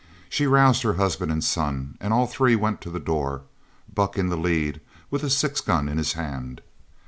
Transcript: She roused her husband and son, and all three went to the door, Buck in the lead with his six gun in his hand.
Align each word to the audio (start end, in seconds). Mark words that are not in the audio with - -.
She 0.31 0.47
roused 0.47 0.81
her 0.81 0.93
husband 0.93 1.31
and 1.31 1.43
son, 1.43 1.95
and 2.01 2.11
all 2.11 2.25
three 2.25 2.55
went 2.55 2.81
to 2.81 2.89
the 2.89 2.99
door, 2.99 3.43
Buck 3.93 4.17
in 4.17 4.29
the 4.29 4.35
lead 4.35 4.81
with 5.11 5.21
his 5.21 5.37
six 5.37 5.61
gun 5.61 5.87
in 5.87 5.99
his 5.99 6.13
hand. 6.13 6.61